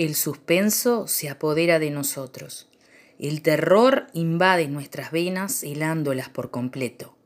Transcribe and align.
El 0.00 0.14
suspenso 0.14 1.06
se 1.06 1.28
apodera 1.28 1.78
de 1.78 1.90
nosotros. 1.90 2.70
El 3.18 3.42
terror 3.42 4.06
invade 4.14 4.66
nuestras 4.66 5.12
venas 5.12 5.62
helándolas 5.62 6.30
por 6.30 6.50
completo. 6.50 7.18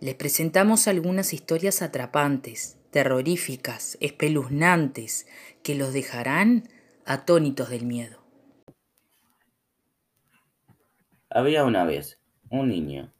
Les 0.00 0.16
presentamos 0.16 0.88
algunas 0.88 1.32
historias 1.32 1.80
atrapantes, 1.80 2.78
terroríficas, 2.90 3.96
espeluznantes, 4.00 5.28
que 5.62 5.76
los 5.76 5.92
dejarán 5.92 6.68
atónitos 7.06 7.70
del 7.70 7.86
miedo. 7.86 8.24
Había 11.30 11.62
una 11.62 11.84
vez 11.84 12.18
un 12.50 12.70
niño. 12.70 13.14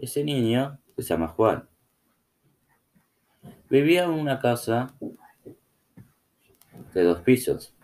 Ese 0.00 0.24
niño 0.24 0.80
se 0.96 1.04
llama 1.04 1.28
Juan. 1.28 1.68
Vivía 3.70 4.02
en 4.02 4.10
una 4.10 4.40
casa 4.40 4.95
de 6.96 7.04
dos 7.04 7.20
pisos. 7.20 7.74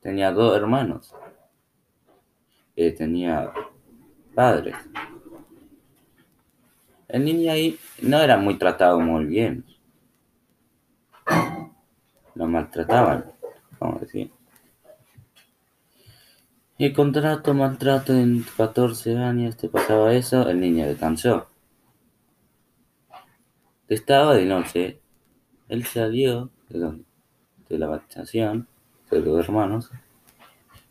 Tenía 0.00 0.30
dos 0.30 0.56
hermanos. 0.56 1.12
Eh, 2.76 2.92
tenía 2.92 3.52
padres. 4.32 4.76
El 7.08 7.24
niño 7.24 7.50
ahí 7.50 7.78
no 8.00 8.20
era 8.20 8.36
muy 8.36 8.56
tratado 8.58 9.00
muy 9.00 9.24
bien. 9.24 9.64
Lo 12.36 12.46
maltrataban, 12.46 13.24
vamos 13.80 13.96
a 13.96 14.00
decir. 14.04 14.30
Y 16.78 16.92
contrato, 16.92 17.54
maltrato 17.54 18.12
en 18.12 18.44
14 18.56 19.16
años, 19.16 19.56
te 19.56 19.68
pasaba 19.68 20.12
eso, 20.12 20.48
el 20.48 20.60
niño 20.60 20.86
descansó. 20.86 21.48
Estaba 23.88 24.34
de 24.34 24.44
noche, 24.44 25.00
él 25.68 25.84
salió 25.84 26.50
de, 26.68 27.04
de 27.68 27.78
la 27.78 27.86
habitación 27.86 28.68
de 29.10 29.20
los 29.20 29.38
hermanos 29.38 29.90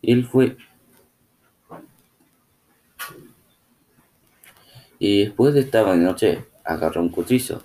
y 0.02 0.12
él 0.12 0.26
fue. 0.26 0.56
Y 4.98 5.24
después 5.24 5.54
de 5.54 5.60
estar 5.60 5.86
de 5.86 5.96
noche, 5.96 6.44
agarró 6.64 7.02
un 7.02 7.10
cuchillo. 7.10 7.62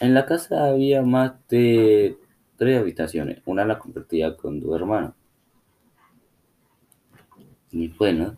En 0.00 0.12
la 0.12 0.26
casa 0.26 0.68
había 0.68 1.02
más 1.02 1.34
de 1.48 2.18
tres 2.56 2.78
habitaciones, 2.78 3.40
una 3.46 3.64
la 3.64 3.78
compartía 3.78 4.36
con 4.36 4.60
tu 4.60 4.74
hermano. 4.74 5.14
Y 7.70 7.88
bueno, 7.88 8.36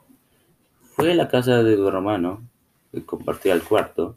fue 0.83 1.13
a 1.13 1.15
la 1.15 1.29
casa 1.29 1.63
de 1.63 1.77
tu 1.77 1.87
hermano, 1.89 2.48
que 2.92 3.05
compartía 3.05 3.55
el 3.55 3.63
cuarto, 3.63 4.17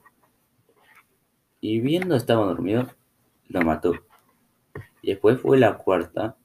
y 1.59 1.79
viendo 1.79 2.15
estaba 2.15 2.45
dormido, 2.45 2.89
lo 3.51 3.61
mató. 3.61 3.93
Y 5.01 5.11
después 5.11 5.39
fue 5.39 5.57
la 5.57 5.77
cuarta, 5.77 6.37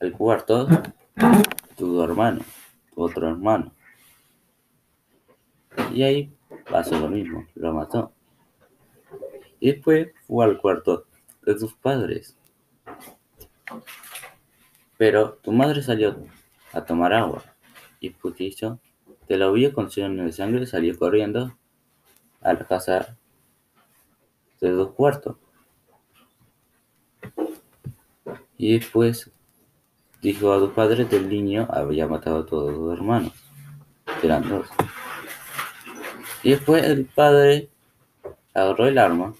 el 0.00 0.12
cuarto, 0.12 0.66
tu 1.76 2.02
hermano, 2.02 2.40
tu 2.94 3.02
otro 3.02 3.28
hermano. 3.28 3.72
Y 5.92 6.02
ahí 6.02 6.32
pasó 6.70 6.98
lo 6.98 7.08
mismo, 7.08 7.46
lo 7.54 7.74
mató. 7.74 8.12
Y 9.60 9.72
después 9.72 10.08
fue 10.26 10.44
al 10.44 10.58
cuarto 10.58 11.04
de 11.44 11.54
tus 11.54 11.74
padres. 11.74 12.36
Pero 14.96 15.34
tu 15.34 15.52
madre 15.52 15.82
salió 15.82 16.16
a 16.72 16.84
tomar 16.84 17.12
agua 17.12 17.42
y 18.00 18.10
Putillo, 18.10 18.78
te 19.26 19.36
lo 19.36 19.52
vio 19.52 19.72
con 19.72 19.88
de 19.88 20.32
sangre, 20.32 20.66
salió 20.66 20.98
corriendo 20.98 21.56
a 22.40 22.54
la 22.54 22.64
casa 22.66 23.16
de 24.60 24.70
dos 24.70 24.92
cuartos. 24.92 25.36
Y 28.58 28.76
después 28.76 29.30
dijo 30.20 30.52
a 30.52 30.58
tus 30.58 30.72
padres 30.72 31.08
del 31.08 31.28
niño 31.28 31.68
había 31.70 32.08
matado 32.08 32.40
a 32.40 32.46
todos 32.46 32.74
tus 32.74 32.92
hermanos. 32.92 33.32
Eran 34.22 34.48
dos. 34.48 34.68
Y 36.42 36.50
después 36.50 36.82
el 36.84 37.06
padre 37.06 37.70
agarró 38.52 38.86
el 38.86 38.98
arma, 38.98 39.34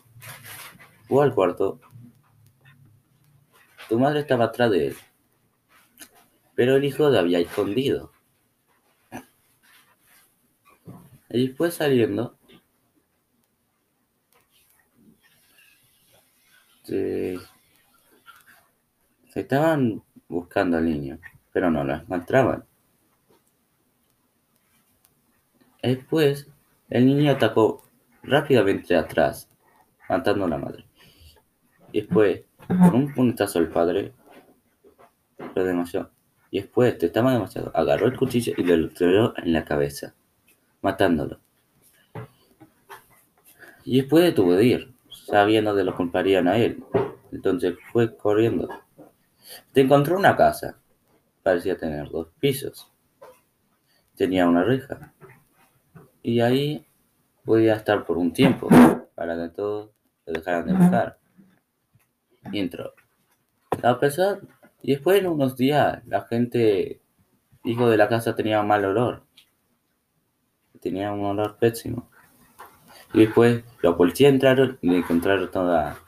fue 1.08 1.24
al 1.24 1.34
cuarto. 1.34 1.80
Tu 3.88 3.98
madre 3.98 4.20
estaba 4.20 4.46
atrás 4.46 4.70
de 4.70 4.88
él, 4.88 4.96
pero 6.54 6.76
el 6.76 6.84
hijo 6.84 7.08
lo 7.08 7.18
había 7.18 7.40
escondido. 7.40 8.12
Y 11.30 11.48
después 11.48 11.74
saliendo, 11.74 12.36
se 19.28 19.40
estaban 19.40 20.02
buscando 20.28 20.76
al 20.78 20.84
niño, 20.84 21.18
pero 21.52 21.70
no 21.70 21.84
lo 21.84 21.94
encontraban. 21.94 22.64
Después, 25.82 26.48
el 26.90 27.06
niño 27.06 27.32
atacó 27.32 27.82
rápidamente 28.22 28.96
atrás, 28.96 29.48
matando 30.08 30.44
a 30.44 30.48
la 30.48 30.58
madre. 30.58 30.84
Después, 31.92 32.42
con 32.66 32.94
un 32.94 33.14
puntazo 33.14 33.58
al 33.58 33.68
padre, 33.68 34.12
lo 35.54 35.64
demasiado. 35.64 36.10
Y 36.50 36.60
después, 36.60 36.96
estaba 37.00 37.32
demasiado, 37.32 37.70
agarró 37.74 38.06
el 38.06 38.16
cuchillo 38.16 38.54
y 38.56 38.64
le 38.64 38.88
tiró 38.88 39.34
en 39.36 39.52
la 39.52 39.64
cabeza, 39.64 40.14
matándolo. 40.82 41.38
Y 43.84 44.00
después 44.00 44.34
tuvo 44.34 44.54
de 44.54 44.64
ir, 44.64 44.92
sabiendo 45.10 45.74
que 45.74 45.84
lo 45.84 45.96
culparían 45.96 46.48
a 46.48 46.58
él. 46.58 46.84
Entonces 47.32 47.76
fue 47.92 48.16
corriendo. 48.16 48.68
Te 49.72 49.82
encontró 49.82 50.16
una 50.16 50.36
casa. 50.36 50.78
Parecía 51.42 51.76
tener 51.76 52.09
dos 52.10 52.28
pisos. 52.38 52.92
Tenía 54.16 54.47
una 54.47 54.64
reja. 54.64 55.14
Y 56.22 56.41
ahí 56.41 56.86
podía 57.44 57.75
estar 57.75 58.04
por 58.04 58.19
un 58.19 58.32
tiempo, 58.32 58.69
para 59.14 59.37
que 59.37 59.48
todos 59.48 59.91
lo 60.26 60.32
dejaran 60.32 60.66
de 60.66 60.75
buscar. 60.75 61.19
Y 62.53 62.58
entró. 62.58 62.92
A 63.82 63.98
pesar, 63.98 64.41
y 64.82 64.92
después 64.92 65.20
en 65.20 65.28
unos 65.28 65.56
días, 65.56 66.04
la 66.06 66.22
gente 66.22 67.00
dijo 67.64 67.88
de 67.88 67.97
la 67.97 68.08
casa 68.08 68.34
tenía 68.34 68.62
mal 68.62 68.84
olor. 68.84 69.25
Tenía 70.81 71.12
un 71.12 71.25
olor 71.25 71.56
pésimo. 71.58 72.10
Y 73.14 73.20
después 73.20 73.64
los 73.82 73.97
policías 73.97 74.32
entraron 74.32 74.78
y 74.82 74.94
encontraron 74.94 75.50
toda 75.50 75.98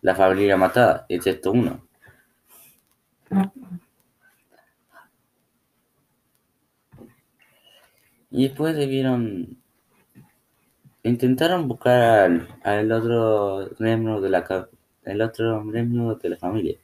la 0.00 0.14
familia 0.14 0.56
matada, 0.56 1.06
excepto 1.08 1.50
uno. 1.52 1.86
Y 8.30 8.48
después 8.48 8.74
debieron. 8.76 9.62
Intentaron 11.04 11.68
buscar 11.68 12.48
al, 12.64 12.92
otro 12.92 13.70
miembro 13.78 14.20
de 14.20 14.30
la 14.30 14.68
el 15.04 15.22
otro 15.22 15.62
miembro 15.62 16.16
de 16.16 16.28
la 16.30 16.36
familia. 16.36 16.76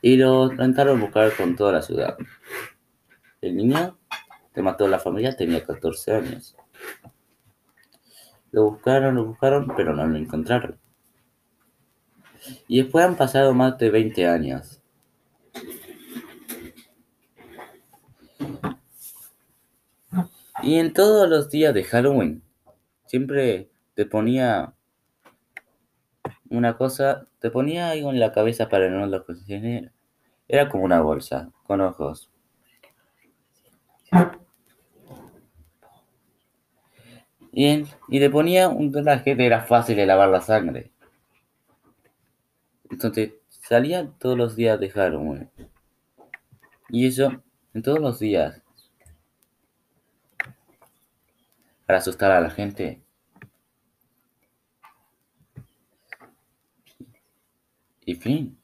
Y 0.00 0.16
lo 0.16 0.52
intentaron 0.52 1.00
buscar 1.00 1.34
con 1.36 1.56
toda 1.56 1.72
la 1.72 1.82
ciudad. 1.82 2.16
El 3.40 3.56
niño 3.56 3.98
que 4.54 4.62
mató 4.62 4.84
a 4.84 4.88
la 4.88 5.00
familia 5.00 5.36
tenía 5.36 5.64
14 5.64 6.14
años. 6.14 6.56
Lo 8.52 8.70
buscaron, 8.70 9.16
lo 9.16 9.24
buscaron, 9.24 9.72
pero 9.76 9.94
no 9.94 10.06
lo 10.06 10.16
encontraron. 10.16 10.78
Y 12.66 12.82
después 12.82 13.04
han 13.04 13.16
pasado 13.16 13.54
más 13.54 13.78
de 13.78 13.90
20 13.90 14.26
años. 14.26 14.80
Y 20.62 20.78
en 20.78 20.92
todos 20.92 21.28
los 21.28 21.50
días 21.50 21.72
de 21.72 21.84
Halloween, 21.84 22.42
siempre 23.06 23.70
te 23.94 24.06
ponía 24.06 24.74
una 26.50 26.76
cosa, 26.76 27.26
te 27.40 27.50
ponía 27.50 27.90
algo 27.90 28.10
en 28.10 28.20
la 28.20 28.32
cabeza 28.32 28.68
para 28.68 28.88
no 28.90 29.06
lo 29.06 29.24
considerar. 29.24 29.92
Era 30.48 30.68
como 30.68 30.84
una 30.84 31.00
bolsa, 31.00 31.50
con 31.64 31.80
ojos. 31.80 32.30
Y, 37.52 37.84
y 38.08 38.18
le 38.20 38.30
ponía 38.30 38.68
un 38.68 38.92
traje 38.92 39.36
que 39.36 39.46
era 39.46 39.62
fácil 39.62 39.96
de 39.96 40.06
lavar 40.06 40.28
la 40.28 40.40
sangre. 40.40 40.92
Entonces, 42.98 43.34
salía 43.48 44.10
todos 44.18 44.36
los 44.36 44.56
días 44.56 44.80
de 44.80 44.90
Halloween. 44.90 45.48
Y 46.88 47.06
eso, 47.06 47.44
en 47.72 47.80
todos 47.80 48.00
los 48.00 48.18
días. 48.18 48.60
Para 51.86 52.00
asustar 52.00 52.32
a 52.32 52.40
la 52.40 52.50
gente. 52.50 53.00
Y 58.04 58.16
fin. 58.16 58.58